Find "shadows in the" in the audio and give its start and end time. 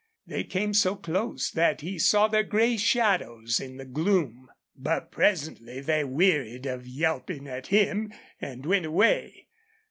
2.75-3.85